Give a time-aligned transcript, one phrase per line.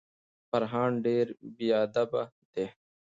[0.49, 1.25] فرهان ډیر
[1.57, 2.65] بیادبه دی.